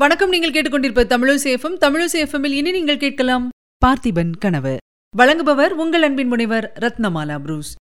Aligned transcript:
வணக்கம் 0.00 0.28
நீங்கள் 0.28 0.50
கேட்டுக்கொண்டிருப்ப 0.50 1.04
தமிழசேஃபம் 1.04 1.76
தமிழசேஃபமில் 1.80 2.50
இனி 2.50 2.70
நீங்கள் 2.70 2.98
கேட்கலாம் 2.98 3.48
பார்த்திபன் 3.86 4.36
கனவு. 4.38 4.76
வழங்குபவர் 5.18 5.68
உங்கள் 5.68 6.02
அன்பின் 6.02 6.28
முனைவர் 6.28 6.72
ரத்னமாலா 6.80 7.40
புரூஸ். 7.40 7.74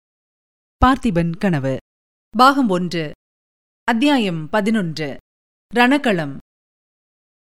பார்த்திபன் 0.86 1.38
கனவு. 1.38 1.78
பாகம் 2.38 2.70
ஒன்று. 2.70 3.12
அத்தியாயம் 3.84 4.50
பதினொன்று. 4.50 5.18
ரணகளம். 5.76 6.38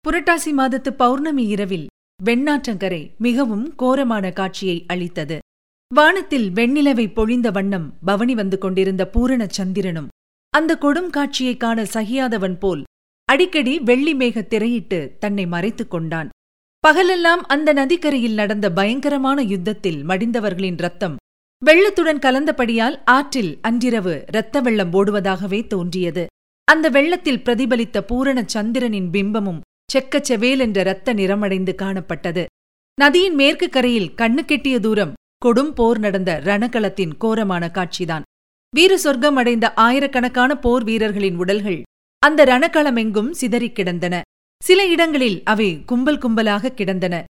புரட்டாசி 0.08 0.54
மாதத்து 0.58 0.90
பௌர்ணமி 0.90 1.48
இரவில் 1.48 1.88
வெண்ணாற்றங்கரை 2.24 3.18
மிகவும் 3.18 3.76
கோரமான 3.76 4.32
காட்சியை 4.32 4.86
அளித்தது. 4.88 5.40
வானத்தில் 5.94 6.50
வெண்ணிலவை 6.50 7.14
பொழிந்த 7.14 7.52
வண்ணம் 7.52 7.98
பவனி 8.06 8.36
வந்து 8.36 8.58
கொண்டிருந்த 8.58 9.08
பூரண 9.08 9.48
சந்திரனும் 9.48 10.08
அந்த 10.50 10.78
கொடும் 10.82 11.10
காட்சியைக் 11.10 11.60
காண 11.60 11.84
சகியாதவன் 11.84 12.60
போல் 12.60 12.84
அடிக்கடி 13.26 13.80
வெள்ளி 13.80 14.14
மேகத் 14.14 14.54
திரையிட்டு 14.54 15.18
தன்னை 15.18 15.46
மறைத்துக் 15.46 15.90
கொண்டான். 15.90 16.30
பகலெல்லாம் 16.88 17.42
அந்த 17.48 17.74
நதிக்கரையில் 17.74 18.34
நடந்த 18.34 18.72
பயங்கரமான 18.72 19.42
யுத்தத்தில் 19.42 20.06
மடிந்தவர்களின் 20.06 20.78
ரத்தம் 20.78 21.16
வெள்ளத்துடன் 21.66 22.20
கலந்தபடியால் 22.20 23.02
ஆற்றில் 23.06 23.60
அன்றிரவு 23.62 24.24
இரத்த 24.28 24.62
வெள்ளம் 24.62 24.94
ஓடுவதாகவே 24.94 25.68
தோன்றியது. 25.68 26.26
அந்த 26.72 26.90
வெள்ளத்தில் 26.90 27.44
பிரதிபலித்த 27.44 28.02
பூரண 28.02 28.44
சந்திரனின் 28.46 29.10
பிம்பமும் 29.10 29.60
செக்கச் 29.92 30.34
செவேலென்ற 30.34 30.78
இரத்த 30.78 31.14
நிறமடைந்து 31.14 31.76
காணப்பட்டது. 31.76 32.46
நதியின் 33.00 33.36
மேற்கு 33.36 33.70
கரையில் 33.70 34.14
கண்ணு 34.18 34.40
கெட்டிய 34.48 34.80
தூரம் 34.80 35.14
கொடும் 35.46 35.72
போர் 35.72 36.00
நடந்த 36.00 36.42
ரணகளத்தின் 36.44 37.18
கோரமான 37.18 37.72
காட்சிதான். 37.74 38.22
வீர 38.76 38.98
சொர்க்கம் 38.98 39.36
அடைந்த 39.36 39.74
ஆயிரக்கணக்கான 39.74 40.60
போர் 40.60 40.84
வீரர்களின் 40.84 41.36
உடல்கள் 41.36 41.84
அந்த 42.24 42.46
ரணக்களமெங்கும் 42.46 43.32
சிதறிக் 43.32 43.76
கிடந்தன. 43.76 44.22
சில 44.64 44.86
இடங்களில் 44.86 45.42
அவை 45.44 45.86
கும்பல் 45.86 46.18
கும்பலாக 46.18 46.68
கிடந்தன. 46.68 47.24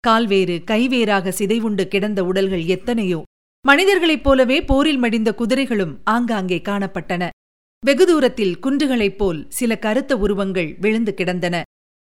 கால்வேறு 0.00 0.62
கைவேறாக 0.66 1.28
சிதைவுண்டு 1.28 1.86
கிடந்த 1.86 2.24
உடல்கள் 2.24 2.64
எத்தனையோ. 2.64 3.22
மனிதர்களைப் 3.66 4.22
போலவே 4.22 4.64
போரில் 4.64 5.02
மடிந்த 5.02 5.34
குதிரைகளும் 5.34 6.00
ஆங்காங்கே 6.04 6.62
காணப்பட்டன. 6.68 7.28
வெகு 7.84 8.06
தூரத்தில் 8.06 8.58
குன்றுகளைப் 8.62 9.16
போல் 9.16 9.46
சில 9.48 9.78
கருத்த 9.78 10.16
உருவங்கள் 10.16 10.76
விழுந்து 10.80 11.14
கிடந்தன. 11.14 11.62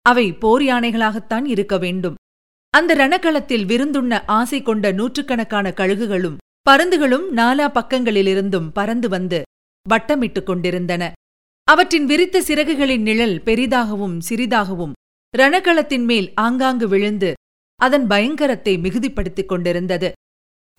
அவை 0.02 0.32
போர் 0.32 0.62
யானைகளாகத்தான் 0.62 1.44
இருக்க 1.44 1.78
வேண்டும். 1.78 2.14
அந்த 2.70 2.94
ரணக்களத்தில் 2.94 3.64
விருந்துண்ண 3.64 4.22
ஆசை 4.26 4.62
கொண்ட 4.62 4.92
நூற்றுக்கணக்கான 4.92 5.72
கழுகுகளும் 5.76 6.36
பருந்துகளும் 6.70 7.24
நாலா 7.36 7.68
பக்கங்களிலிருந்தும் 7.68 8.70
பறந்து 8.72 9.08
வந்து 9.08 9.42
வட்டமிட்டுக் 9.88 10.46
கொண்டிருந்தன. 10.46 11.12
அவற்றின் 11.66 12.06
விரித்த 12.06 12.40
சிறகுகளின் 12.40 13.00
நிழல் 13.00 13.42
பெரிதாகவும் 13.42 14.18
சிறிதாகவும் 14.28 14.92
ரணகளத்தின் 15.38 16.04
மேல் 16.04 16.32
ஆங்காங்கு 16.34 16.88
விழுந்து 16.88 17.34
அதன் 17.76 18.06
பயங்கரத்தை 18.06 18.78
மிகுதிப்படுத்திக் 18.78 19.48
கொண்டிருந்தது. 19.48 20.12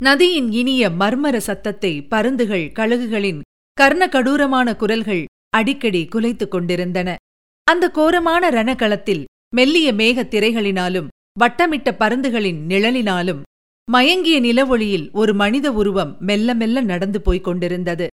நதியின் 0.02 0.52
இனிய 0.52 0.90
மர்மர 0.90 1.36
சத்தத்தை 1.36 2.02
பருந்துகள் 2.02 2.72
கழுகுகளின் 2.74 3.40
கர்ணகடூரமான 3.80 4.76
குரல்கள் 4.76 5.24
அடிக்கடி 5.48 6.04
குலைத்துக் 6.04 6.50
கொண்டிருந்தன. 6.50 7.16
அந்த 7.64 7.90
கோரமான 7.90 8.50
ரணகளத்தில் 8.50 9.24
மெல்லிய 9.54 9.92
மேகத் 9.92 10.34
திரைகளினாலும் 10.34 11.08
வட்டமிட்ட 11.40 11.90
பருந்துகளின் 11.98 12.60
நிழலினாலும் 12.68 13.42
மயங்கிய 13.90 14.40
நிலவொளியில் 14.40 15.10
ஒரு 15.12 15.34
மனித 15.34 15.72
உருவம் 15.72 16.16
மெல்ல 16.20 16.54
மெல்ல 16.54 16.80
நடந்து 16.80 17.20
போய்க் 17.20 17.44
கொண்டிருந்தது. 17.44 18.08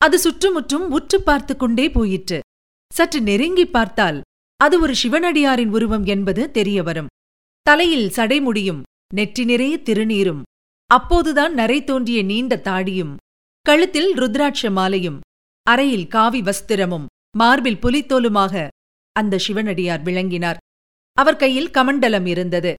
அது 0.00 0.18
சுற்றுமுற்றும் 0.18 0.86
உற்று 0.90 1.18
பார்த்து 1.22 1.56
கொண்டே 1.56 1.90
போயிற்று. 1.90 2.38
சற்று 2.92 3.20
நெருங்கி 3.20 3.66
பார்த்தால் 3.66 4.18
அது 4.56 4.80
ஒரு 4.80 4.94
சிவனடியாரின் 5.02 5.72
உருவம் 5.72 6.04
என்பது 6.04 6.50
தெரிய 6.50 6.82
வரும் 6.82 7.12
தலையில் 7.62 8.08
சடைமுடியும் 8.08 8.82
நெற்றி 9.14 9.44
நிறைய 9.44 9.74
திருநீரும் 9.84 10.42
அப்போதுதான் 10.90 11.54
நரை 11.54 11.78
தோன்றிய 11.84 12.22
நீண்ட 12.22 12.56
தாடியும் 12.64 13.14
கழுத்தில் 13.66 14.10
ருத்ராட்ச 14.16 14.70
மாலையும் 14.70 15.18
அறையில் 15.66 16.06
காவி 16.06 16.40
வஸ்திரமும் 16.40 17.06
மார்பில் 17.36 17.82
புலித்தோலுமாக 17.82 18.68
அந்த 19.12 19.38
சிவனடியார் 19.38 20.02
விளங்கினார். 20.02 20.56
அவர் 21.16 21.36
கையில் 21.36 21.70
கமண்டலம் 21.70 22.26
இருந்தது. 22.26 22.72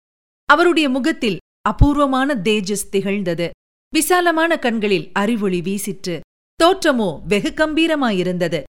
அவருடைய 0.50 0.90
முகத்தில் 0.90 1.38
அபூர்வமான 1.62 2.36
தேஜஸ் 2.36 2.90
திகழ்ந்தது. 2.92 3.48
விசாலமான 3.94 4.52
கண்களில் 4.58 5.08
அறிவொளி 5.14 5.60
வீசிற்று. 5.62 6.16
தோற்றமோ 6.64 7.22
வெகு 7.28 7.54
கம்பீரமாயிருந்தது. 7.56 8.64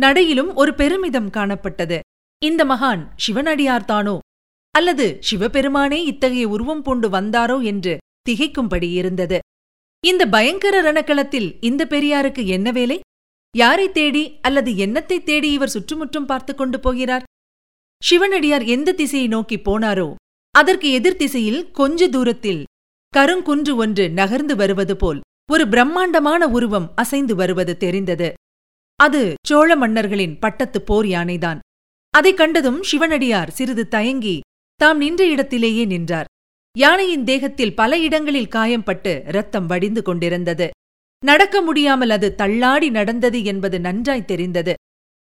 நடையிலும் 0.00 0.54
ஒரு 0.54 0.74
பெருமிதம் 0.74 1.30
காணப்பட்டது. 1.30 1.98
இந்த 2.42 2.64
மகான் 2.64 3.02
சிவனடியார்தானோ 3.26 4.18
அல்லது 4.70 5.18
சிவபெருமானே 5.20 6.04
இத்தகைய 6.04 6.48
உருவம் 6.48 6.82
பூண்டு 6.82 7.08
வந்தாரோ 7.10 7.62
என்று 7.62 7.98
திகைக்கும்படி 8.28 8.92
இருந்தது. 8.92 9.38
இந்த 10.04 10.26
பயங்கர 10.26 10.82
ரணக்களத்தில் 10.82 11.56
இந்த 11.60 11.86
பெரியாருக்கு 11.90 12.46
என்ன 12.46 12.70
வேலை? 12.70 13.00
யாரைத் 13.56 13.94
தேடி 13.94 14.38
அல்லது 14.40 14.70
என்னத்தைத் 14.70 15.22
தேடி 15.22 15.52
இவர் 15.52 15.68
சுற்றுமுற்றும் 15.68 16.26
பார்த்துக் 16.26 16.56
கொண்டு 16.56 16.80
போகிறார்? 16.80 17.22
சிவனடியார் 18.02 18.64
எந்த 18.64 18.92
திசையை 18.92 19.28
நோக்கிப் 19.28 19.70
போனாரோ 19.70 20.14
அதற்கு 20.50 20.90
எதிர் 20.90 21.16
திசையில் 21.16 21.70
கொஞ்ச 21.70 22.08
தூரத்தில் 22.08 22.64
கருங்குன்று 23.16 23.74
ஒன்று 23.74 24.10
நகர்ந்து 24.10 24.56
வருவது 24.56 24.96
போல் 24.96 25.20
ஒரு 25.52 25.68
பிரம்மாண்டமான 25.68 26.48
உருவம் 26.48 26.92
அசைந்து 26.96 27.34
வருவது 27.34 27.76
தெரிந்தது. 27.76 28.32
அது 28.96 29.34
சோழ 29.46 29.76
மன்னர்களின் 29.76 30.38
பட்டத்து 30.38 30.82
போர் 30.82 31.04
யானைதான். 31.04 31.58
அதைக் 32.10 32.36
கண்டதும் 32.36 32.82
சிவனடியார் 32.82 33.50
சிறிது 33.50 33.88
தயங்கி 33.88 34.40
தாம் 34.76 34.98
நின்ற 34.98 35.26
இடத்திலேயே 35.26 35.84
நின்றார். 35.84 36.24
யானையின் 36.78 37.24
தேகத்தில் 37.24 37.74
பல 37.74 37.98
இடங்களில் 37.98 38.48
காயம்பட்டு 38.48 39.22
ரத்தம் 39.24 39.66
வடிந்து 39.66 40.02
கொண்டிருந்தது. 40.02 40.70
நடக்க 41.24 41.60
முடியாமல் 41.60 42.10
அது 42.10 42.34
தள்ளாடி 42.34 42.90
நடந்தது 42.90 43.44
என்பது 43.44 43.80
நன்றாய் 43.80 44.24
தெரிந்தது. 44.24 44.74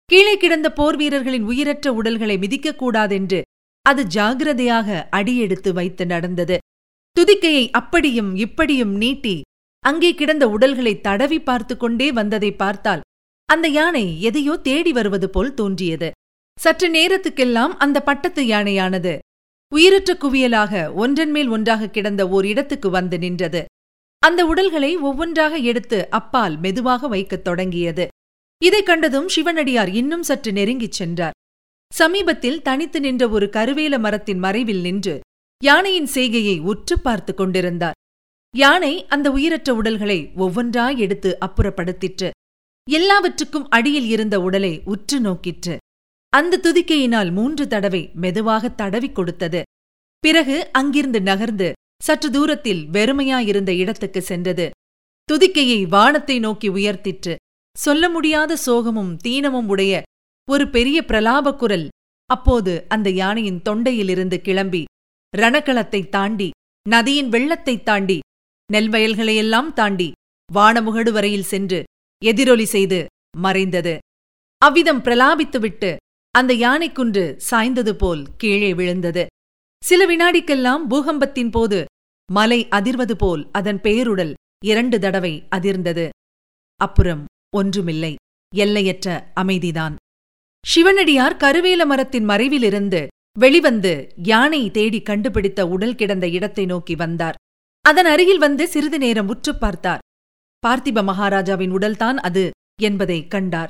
கீழே 0.06 0.38
கிடந்த 0.38 0.74
போர் 0.74 0.96
வீரர்களின் 0.96 1.44
உயிரற்ற 1.44 1.94
உடல்களை 1.94 2.38
மிதிக்கக்கூடாதென்று 2.38 3.42
அது 3.82 4.04
ஜாகிரதையாக 4.04 5.04
அடியெடுத்து 5.10 5.74
வைத்து 5.74 6.06
நடந்தது. 6.06 6.58
துதிக்கையை 7.12 7.72
அப்படியும் 7.72 8.36
இப்படியும் 8.36 8.96
நீட்டி 8.96 9.42
அங்கே 9.86 10.16
கிடந்த 10.16 10.50
உடல்களை 10.50 11.02
தடவி 11.02 11.40
பார்த்து 11.40 11.78
கொண்டே 11.78 12.12
வந்ததை 12.12 12.52
பார்த்தால் 12.52 13.02
அந்த 13.46 13.68
யானை 13.68 14.22
எதையோ 14.22 14.56
தேடி 14.56 14.92
வருவது 14.92 15.30
போல் 15.30 15.54
தோன்றியது. 15.54 16.12
சற்று 16.60 16.88
நேரத்துக்கெல்லாம் 16.92 17.74
அந்த 17.78 18.02
பட்டத்து 18.02 18.44
யானையானது 18.44 19.18
உயிரற்ற 19.76 20.14
குவியலாக 20.14 20.94
ஒன்றன் 20.94 21.32
மேல் 21.32 21.48
ஒன்றாக 21.48 21.90
கிடந்த 21.90 22.30
ஓர் 22.30 22.46
இடத்துக்கு 22.46 22.90
வந்து 22.90 23.18
நின்றது. 23.18 23.66
அந்த 24.20 24.46
உடல்களை 24.46 24.98
ஒவ்வொன்றாக 24.98 25.58
எடுத்து 25.58 26.10
அப்பால் 26.10 26.60
மெதுவாக 26.60 27.08
வைக்கத் 27.08 27.44
தொடங்கியது. 27.44 28.08
இதைக் 28.64 28.86
கண்டதும் 28.86 29.28
சிவனடியார் 29.28 29.90
இன்னும் 29.90 30.24
சற்று 30.24 30.52
நெருங்கிச் 30.52 30.92
சென்றார். 30.92 31.34
சமீபத்தில் 31.94 32.62
தனித்து 32.62 33.00
நின்ற 33.00 33.30
ஒரு 33.30 33.50
கருவேல 33.54 34.00
மரத்தின் 34.00 34.40
மறைவில் 34.40 34.82
நின்று 34.82 35.20
யானையின் 35.64 36.06
செய்கையை 36.06 36.60
உற்று 36.60 37.00
பார்த்து 37.00 37.34
கொண்டிருந்தார். 37.34 37.94
யானை 38.62 39.08
அந்த 39.08 39.32
உயிரற்ற 39.32 39.74
உடல்களை 39.74 40.32
ஒவ்வொன்றாய் 40.38 40.98
எடுத்து 40.98 41.38
அப்புறப்படுத்திற்று. 41.46 42.30
எல்லாவற்றுக்கும் 42.90 43.70
அடியில் 43.70 44.08
இருந்த 44.08 44.42
உடலை 44.42 44.82
உற்று 44.86 45.22
நோக்கிற்று. 45.22 45.78
அந்த 46.30 46.60
துதிக்கையினால் 46.64 47.32
மூன்று 47.32 47.68
தடவை 47.68 48.12
மெதுவாக 48.14 48.70
தடவிக் 48.70 49.16
கொடுத்தது. 49.16 49.64
பிறகு 50.20 50.70
அங்கிருந்து 50.72 51.22
நகர்ந்து 51.22 51.74
சற்று 52.04 52.32
தூரத்தில் 52.32 52.88
வெறுமையாயிருந்த 52.88 53.78
இடத்துக்கு 53.78 54.22
சென்றது. 54.22 54.70
துதிக்கையை 55.24 55.86
வானத்தை 55.86 56.40
நோக்கி 56.40 56.70
உயர்த்திற்று. 56.70 57.36
சொல்ல 57.78 58.10
முடியாத 58.10 58.58
சோகமும் 58.66 59.18
தீனமும் 59.24 59.68
உடைய 59.68 60.04
ஒரு 60.50 60.70
பெரிய 60.70 61.06
பிரலாப 61.06 61.54
குரல் 61.54 61.90
அப்போது 62.26 62.86
அந்த 62.90 63.10
யானையின் 63.10 63.62
தொண்டையிலிருந்து 63.70 64.38
கிளம்பி 64.38 64.84
ரணக்களத்தைத் 65.38 66.10
தாண்டி 66.10 66.50
நதியின் 66.90 67.30
வெள்ளத்தைத் 67.30 67.84
தாண்டி 67.84 68.20
நெல்வயல்களையெல்லாம் 68.72 69.74
தாண்டி 69.74 70.12
வானமுகடு 70.54 71.12
வரையில் 71.12 71.44
சென்று 71.44 71.84
எதிரொலி 72.26 72.66
செய்து 72.66 73.06
மறைந்தது. 73.38 73.98
அவ்விதம் 74.58 75.02
பிரலாபித்துவிட்டு 75.04 75.96
அந்த 76.32 76.54
யானைக்குன்று 76.54 77.24
சாய்ந்தது 77.52 77.94
போல் 77.96 78.28
கீழே 78.38 78.74
விழுந்தது. 78.74 79.26
சில 79.84 80.06
வினாடிக்கெல்லாம் 80.06 80.84
பூகம்பத்தின் 80.90 81.50
போது 81.50 81.86
மலை 82.32 82.68
அதிர்வது 82.72 83.12
போல் 83.12 83.50
அதன் 83.52 83.80
பெயருடல் 83.82 84.34
இரண்டு 84.66 85.00
தடவை 85.00 85.44
அதிர்ந்தது. 85.56 86.10
அப்புறம் 86.76 87.26
ஒன்றுமில்லை. 87.56 88.16
எல்லையற்ற 88.56 89.32
அமைதிதான். 89.34 89.96
சிவனடியார் 90.66 91.38
கருவேல 91.38 91.86
மரத்தின் 91.86 92.30
மறைவிலிருந்து 92.30 93.08
வெளிவந்து 93.40 93.94
யானை 94.24 94.72
தேடி 94.72 95.02
கண்டுபிடித்த 95.02 95.68
உடல் 95.68 95.96
கிடந்த 95.96 96.28
இடத்தை 96.28 96.66
நோக்கி 96.66 96.96
வந்தார். 96.96 97.36
அதன் 97.82 98.06
அருகில் 98.06 98.38
வந்து 98.38 98.68
சிறிது 98.68 98.98
நேரம் 98.98 99.28
உற்றுப் 99.28 99.60
பார்த்தார். 99.60 100.00
பார்த்திப 100.68 101.04
மகாராஜாவின் 101.04 101.72
உடல்தான் 101.72 102.14
அது 102.14 102.52
என்பதை 102.82 103.28
கண்டார். 103.28 103.68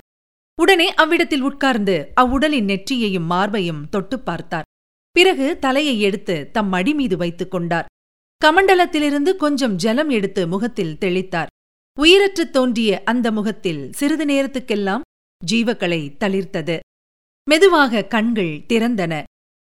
உடனே 0.61 0.93
அவ்விடத்தில் 0.93 1.41
உட்கார்ந்து 1.41 2.11
அவ்வுடலின் 2.21 2.65
நெற்றியையும் 2.65 3.25
மார்பையும் 3.25 3.89
தொட்டுப் 3.89 4.25
பார்த்தார். 4.25 4.63
பிறகு 5.11 5.59
தலையை 5.59 5.99
எடுத்து 5.99 6.51
தம் 6.51 6.67
மடி 6.67 6.93
மீது 6.93 7.17
வைத்துக் 7.17 7.51
கொண்டார். 7.51 7.85
கமண்டலத்திலிருந்து 8.45 9.35
கொஞ்சம் 9.35 9.75
ஜலம் 9.75 10.09
எடுத்து 10.09 10.47
முகத்தில் 10.47 10.97
தெளித்தார். 10.99 11.45
உயிரற்றுத் 11.99 12.53
தோன்றிய 12.53 13.01
அந்த 13.05 13.31
முகத்தில் 13.31 13.93
சிறிது 13.93 14.25
நேரத்துக்கெல்லாம் 14.25 15.01
ஜீவக்களை 15.51 16.17
தளிர்த்தது. 16.17 16.79
மெதுவாக 17.49 18.03
கண்கள் 18.03 18.65
திறந்தன. 18.69 19.23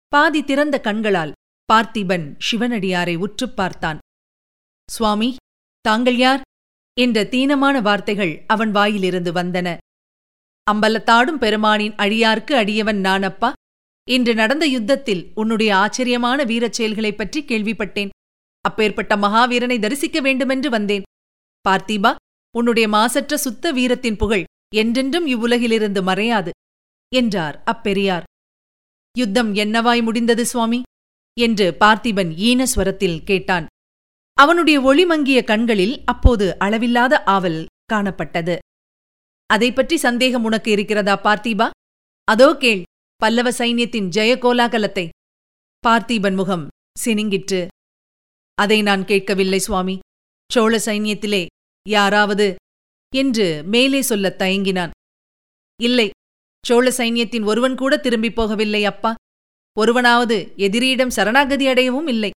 பாதி 0.09 0.45
திறந்த 0.45 0.81
கண்களால் 0.81 1.33
பார்த்திபன் 1.73 2.37
சிவனடியாரை 2.51 3.17
உற்றுப் 3.17 3.57
பார்த்தான். 3.57 3.99
சுவாமி 4.91 5.37
தாங்கள் 5.81 6.17
யார்? 6.17 6.41
என்ற 7.01 7.25
தீனமான 7.25 7.83
வார்த்தைகள் 7.83 8.45
அவன் 8.47 8.71
வாயிலிருந்து 8.71 9.33
வந்தன. 9.33 9.77
அம்பலத்தாடும் 10.73 11.39
பெருமானின் 11.39 11.93
அடியார்க்கு 11.93 12.53
அடியவன் 12.53 12.97
நானப்பா? 12.97 13.53
இன்று 14.11 14.35
நடந்த 14.35 14.67
யுத்தத்தில் 14.67 15.31
உன்னுடைய 15.35 15.77
ஆச்சரியமான 15.77 16.45
வீரச் 16.45 16.73
செயல்களைப் 16.73 17.17
பற்றி 17.17 17.45
கேள்விப்பட்டேன். 17.45 18.09
அப்பேற்பட்ட 18.61 19.17
மகாவீரனை 19.17 19.81
தரிசிக்க 19.81 20.21
வேண்டுமென்று 20.21 20.71
வந்தேன். 20.71 21.03
பார்த்தீபா 21.69 22.15
உன்னுடைய 22.57 22.89
மாசற்ற 22.89 23.37
சுத்த 23.37 23.73
வீரத்தின் 23.73 24.17
புகழ் 24.17 24.45
என்றென்றும் 24.75 25.27
இவ்வுலகிலிருந்து 25.27 26.03
மறையாது 26.03 26.51
என்றார் 27.15 27.63
அப்பெரியார். 27.67 28.23
யுத்தம் 29.19 29.55
என்னவாய் 29.55 30.03
முடிந்தது 30.03 30.47
சுவாமி? 30.47 30.83
என்று 31.41 31.77
பார்த்திபன் 31.81 32.35
ஈனஸ்வரத்தில் 32.35 33.25
கேட்டான். 33.25 33.67
அவனுடைய 34.35 34.81
ஒளிமங்கிய 34.81 35.45
கண்களில் 35.45 36.03
அப்போது 36.05 36.59
அளவில்லாத 36.59 37.23
ஆவல் 37.23 37.67
காணப்பட்டது. 37.93 38.59
அதை 39.47 39.73
பற்றி 39.73 39.97
சந்தேகம் 39.97 40.45
உனக்கு 40.45 40.71
இருக்கிறதா 40.71 41.21
பார்த்தீபா? 41.23 41.71
அதோ 42.25 42.57
கேள் 42.57 42.83
பல்லவ 43.17 43.51
சைன்யத்தின் 43.51 44.09
ஜெய 44.17 44.33
கோலாகலத்தை. 44.39 45.09
பார்த்தீபன் 45.87 46.35
முகம் 46.35 46.69
சினிங்கிற்று 47.05 47.67
அதை 48.55 48.83
நான் 48.83 49.05
கேட்கவில்லை 49.05 49.59
சுவாமி. 49.59 49.99
சோழ 50.53 50.79
சைன்யத்திலே 50.85 51.47
யாராவது 51.89 52.55
என்று 53.17 53.63
மேலே 53.65 54.03
சொல்லத் 54.03 54.43
தயங்கினான். 54.43 54.91
இல்லை 55.83 56.11
சோழ 56.67 56.91
சைன்யத்தின் 56.91 57.45
ஒருவன் 57.45 57.75
கூட 57.75 57.97
திரும்பிப் 57.97 58.41
போகவில்லை 58.41 58.83
அப்பா. 58.83 59.15
ஒருவனாவது 59.79 60.53
எதிரியிடம் 60.57 61.15
சரணாகதி 61.17 61.67
அடையவும் 61.67 62.09
இல்லை. 62.09 62.31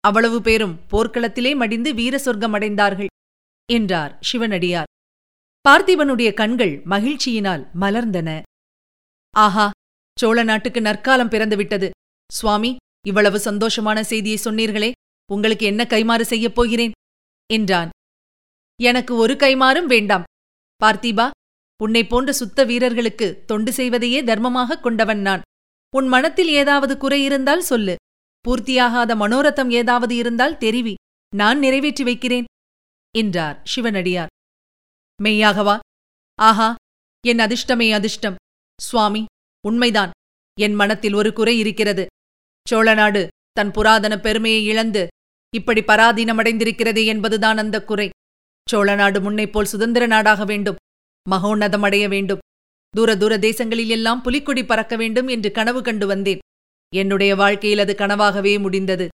அவ்வளவு 0.00 0.42
பேரும் 0.42 0.80
போர்க்களத்திலே 0.90 1.56
மடிந்து 1.56 1.94
வீர 1.94 2.18
சொர்க்கம் 2.18 2.54
அடைந்தார்கள் 2.54 3.06
என்றார் 3.72 4.18
சிவனடியார். 4.20 4.86
பார்த்திபனுடைய 5.68 6.34
கண்கள் 6.34 6.82
மகிழ்ச்சியினால் 6.82 7.68
மலர்ந்தன. 7.80 8.42
ஆஹா 9.30 9.70
சோழ 10.20 10.42
நாட்டுக்கு 10.42 10.80
நற்காலம் 10.80 11.28
பிறந்துவிட்டது. 11.28 11.90
சுவாமி 12.32 12.76
இவ்வளவு 13.06 13.38
சந்தோஷமான 13.38 14.00
செய்தியை 14.00 14.38
சொன்னீர்களே 14.44 14.92
உங்களுக்கு 15.32 15.66
என்ன 15.66 15.86
கைமாறு 15.88 16.22
செய்யப் 16.22 16.54
போகிறேன்? 16.54 16.92
என்றான். 17.52 17.88
எனக்கு 18.82 19.14
ஒரு 19.14 19.34
கைமாறும் 19.34 19.86
வேண்டாம். 19.86 20.24
பார்த்திபா 20.84 21.30
உன்னை 21.82 22.06
போன்ற 22.06 22.32
சுத்த 22.32 22.64
வீரர்களுக்கு 22.64 23.42
தொண்டு 23.46 23.72
செய்வதையே 23.72 24.22
தர்மமாகக் 24.22 24.80
கொண்டவன் 24.80 25.20
நான். 25.20 25.40
உன் 25.96 26.08
மனத்தில் 26.08 26.48
ஏதாவது 26.48 26.98
குறை 26.98 27.24
இருந்தால் 27.24 27.60
சொல்லு. 27.60 27.96
பூர்த்தியாகாத 28.48 29.14
மனோரதம் 29.14 29.70
ஏதாவது 29.70 30.14
இருந்தால் 30.14 30.58
தெரிவி 30.58 30.94
நான் 31.36 31.58
நிறைவேற்றி 31.58 32.04
வைக்கிறேன் 32.04 32.44
என்றார் 33.18 33.62
சிவனடியார். 33.64 34.30
மெய்யாகவா? 35.22 35.78
ஆஹா 36.34 36.74
என் 37.26 37.38
அதிர்ஷ்டமே 37.38 37.92
அதிர்ஷ்டம். 37.92 38.34
சுவாமி 38.80 39.24
உண்மைதான். 39.68 40.10
என் 40.60 40.74
மனத்தில் 40.74 41.12
ஒரு 41.12 41.32
குறை 41.32 41.58
இருக்கிறது. 41.58 42.06
சோழநாடு 42.70 43.26
தன் 43.52 43.70
புராதன 43.70 44.20
பெருமையை 44.20 44.64
இழந்து 44.64 45.08
இப்படி 45.54 45.80
பராதீனமடைந்திருக்கிறதே 45.80 47.04
என்பதுதான் 47.04 47.58
அந்த 47.58 47.84
குறை. 47.84 48.08
சோழநாடு 48.72 49.18
முன்னைப்போல் 49.20 49.72
சுதந்திர 49.72 50.06
நாடாக 50.06 50.44
வேண்டும். 50.44 50.76
மகோன்னதம் 51.30 51.82
அடைய 51.82 52.08
வேண்டும். 52.08 52.38
தூர 52.90 53.16
தூர 53.16 53.36
தேசங்களில் 53.38 53.88
எல்லாம் 53.88 54.22
புலிக்கொடி 54.22 54.64
பறக்க 54.64 54.96
வேண்டும் 54.96 55.28
என்று 55.28 55.50
கனவு 55.50 55.82
கண்டு 55.82 56.06
வந்தேன். 56.06 56.38
என்னுடைய 56.96 57.36
வாழ்க்கையில் 57.36 57.78
அது 57.78 57.94
கனவாகவே 57.98 58.58
முடிந்தது. 58.58 59.08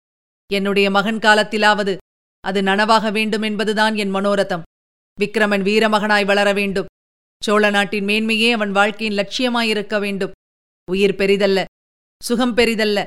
என்னுடைய 0.53 0.91
மகன் 0.91 1.19
காலத்திலாவது 1.19 1.97
அது 2.41 2.63
நனவாக 2.63 3.13
வேண்டும் 3.13 3.43
என்பதுதான் 3.43 3.97
என் 3.97 4.15
மனோரதம். 4.15 4.63
விக்ரமன் 5.21 5.63
வீரமகனாய் 5.63 6.25
வளர 6.25 6.53
வேண்டும். 6.53 6.87
சோழ 7.45 7.71
நாட்டின் 7.71 8.05
மேன்மையே 8.05 8.53
அவன் 8.53 8.73
வாழ்க்கையின் 8.73 9.19
லட்சியமாயிருக்க 9.19 10.01
வேண்டும். 10.01 10.33
உயிர் 10.91 11.15
பெரிதல்ல 11.15 11.65
சுகம் 12.25 12.57
பெரிதல்ல 12.57 13.07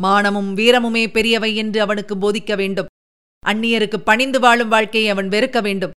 மானமும் 0.00 0.56
வீரமுமே 0.56 1.10
பெரியவை 1.10 1.56
என்று 1.56 1.80
அவனுக்கு 1.80 2.14
போதிக்க 2.16 2.56
வேண்டும். 2.56 2.86
அந்நியருக்கு 3.46 3.96
பணிந்து 3.96 4.40
வாழும் 4.40 4.68
வாழ்க்கையை 4.68 5.10
அவன் 5.10 5.28
வெறுக்க 5.28 5.62
வேண்டும். 5.62 5.90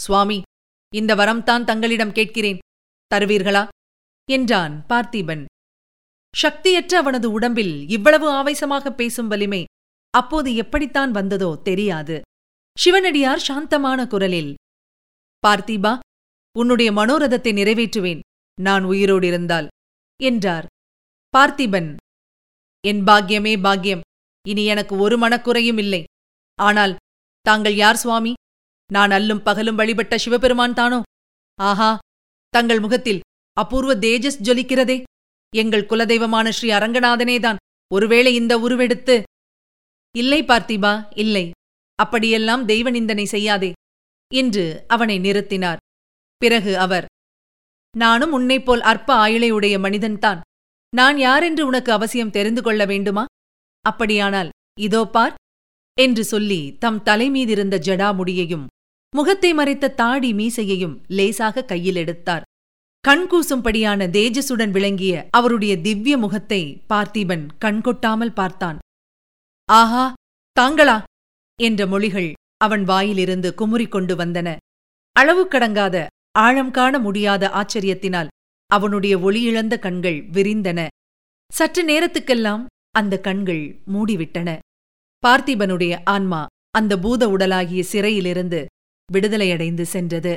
சுவாமி 0.00 0.42
இந்த 0.94 1.14
வரம்தான் 1.14 1.64
தங்களிடம் 1.64 2.12
கேட்கிறேன். 2.12 2.58
தருவீர்களா? 3.14 3.68
என்றான் 4.30 4.84
பார்த்திபன். 4.88 5.44
சக்தியற்ற 6.36 6.92
அவனது 7.02 7.26
உடம்பில் 7.36 7.74
இவ்வளவு 7.96 8.26
ஆவேசமாக 8.30 8.90
பேசும் 8.92 9.28
வலிமை 9.32 9.62
அப்போது 10.14 10.50
எப்படித்தான் 10.62 11.12
வந்ததோ 11.18 11.50
தெரியாது. 11.68 12.16
சிவனடியார் 12.76 13.46
சாந்தமான 13.48 14.00
குரலில் 14.06 14.52
பார்த்திபா 15.44 15.92
உன்னுடைய 16.56 16.90
மனோரதத்தை 16.98 17.52
நிறைவேற்றுவேன். 17.60 18.20
நான் 18.58 18.84
உயிரோடு 18.84 19.26
இருந்தால் 19.26 19.66
என்றார். 20.20 20.66
பார்த்திபன் 21.34 21.90
என் 22.84 23.02
பாக்கியமே 23.08 23.54
பாக்கியம். 23.66 24.04
இனி 24.44 24.62
எனக்கு 24.72 24.94
ஒரு 25.04 25.16
மனக்குறையும் 25.18 25.80
இல்லை. 25.84 26.02
ஆனால் 26.58 26.94
தாங்கள் 27.46 27.76
யார் 27.82 28.00
சுவாமி? 28.02 28.32
நான் 28.90 29.12
அல்லும் 29.16 29.44
பகலும் 29.46 29.78
வழிபட்ட 29.80 30.14
சிவபெருமான் 30.24 30.78
தானோ? 30.80 31.00
ஆஹா 31.58 31.90
தங்கள் 32.54 32.80
முகத்தில் 32.80 33.24
அபூர்வ 33.56 33.92
தேஜஸ் 34.04 34.42
ஜொலிக்கிறதே. 34.46 34.98
எங்கள் 35.54 35.86
குலதெய்வமான 35.86 36.48
ஸ்ரீ 36.48 36.68
அரங்கநாதனேதான் 36.70 37.56
ஒருவேளை 37.94 38.34
இந்த 38.34 38.58
உருவெடுத்து. 38.58 39.22
இல்லை 40.14 40.42
பார்த்திபா 40.42 40.92
இல்லை. 41.14 41.50
அப்படியெல்லாம் 41.94 42.64
தெய்வ 42.64 42.90
நிந்தனை 42.90 43.24
செய்யாதே. 43.24 43.72
என்று 44.34 44.84
அவனை 44.88 45.16
நிறுத்தினார். 45.18 45.80
பிறகு 46.36 46.78
அவர் 46.78 47.06
நானும் 47.96 48.32
உன்னைப்போல் 48.32 48.82
அற்ப 48.90 49.08
ஆயுளையுடைய 49.26 49.76
மனிதன்தான் 49.78 50.40
நான் 50.92 51.18
யாரென்று 51.18 51.66
உனக்கு 51.66 51.92
அவசியம் 51.92 52.30
தெரிந்து 52.30 52.62
கொள்ள 52.62 52.84
வேண்டுமா? 52.84 53.24
அப்படியானால் 53.84 54.50
இதோ 54.80 55.04
பார் 55.04 55.34
என்று 55.98 56.24
சொல்லி 56.24 56.60
தம் 56.78 57.02
தலைமீதிருந்த 57.02 57.76
ஜடாமுடியையும் 57.78 58.66
முகத்தை 59.16 59.54
மறைத்த 59.54 59.94
தாடி 59.94 60.32
மீசையையும் 60.32 60.96
லேசாக 61.08 61.64
கையில் 61.64 61.96
எடுத்தார். 61.96 62.45
கண்கூசும்படியான 63.06 64.06
தேஜசுடன் 64.10 64.70
விளங்கிய 64.70 65.26
அவருடைய 65.30 65.80
திவ்ய 65.80 66.18
முகத்தை 66.18 66.82
பார்த்திபன் 66.88 67.44
கண்கொட்டாமல் 67.64 68.32
பார்த்தான். 68.34 68.78
ஆஹா 69.64 70.12
தாங்களா? 70.60 71.02
என்ற 71.62 71.86
மொழிகள் 71.86 72.32
அவன் 72.56 72.84
வாயிலிருந்து 72.84 73.54
குமுறிக் 73.58 73.88
கொண்டு 73.88 74.16
வந்தன. 74.16 74.56
அளவு 75.12 75.48
கடங்காத 75.48 76.06
ஆழம் 76.38 76.70
காண 76.70 76.98
முடியாத 76.98 77.50
ஆச்சரியத்தினால் 77.54 78.26
அவனுடைய 78.66 79.18
ஒளியிழந்த 79.18 79.78
கண்கள் 79.78 80.18
விரிந்தன. 80.30 80.86
சற்று 81.52 81.84
நேரத்துக்கெல்லாம் 81.84 82.64
அந்த 82.90 83.20
கண்கள் 83.20 83.64
மூடிவிட்டன. 83.92 84.58
பார்த்திபனுடைய 85.22 86.00
ஆன்மா 86.04 86.46
அந்த 86.70 86.98
பூத 86.98 87.28
உடலாகிய 87.28 87.80
சிறையிலிருந்து 87.80 88.66
விடுதலையடைந்து 89.12 89.82
சென்றது. 89.82 90.36